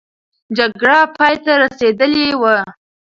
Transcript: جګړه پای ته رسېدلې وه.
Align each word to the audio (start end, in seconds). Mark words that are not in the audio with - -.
جګړه 0.57 0.99
پای 1.17 1.35
ته 1.43 1.51
رسېدلې 1.61 2.27
وه. 2.41 2.57